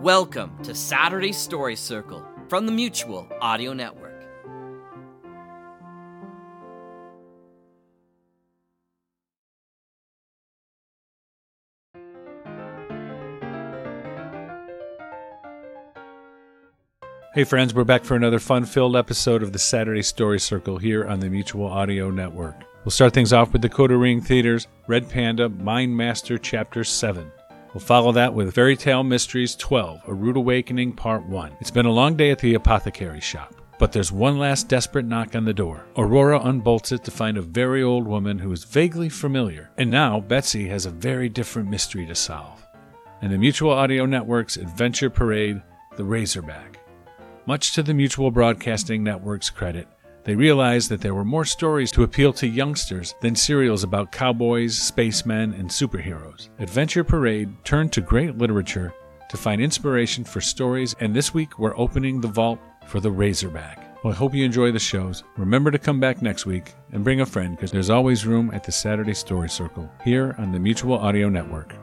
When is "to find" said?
37.04-37.38, 59.30-59.60